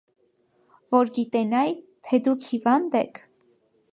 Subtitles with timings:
[0.93, 1.75] -Որ գիտենայի,
[2.09, 3.23] թե դուք հիվանդ եք…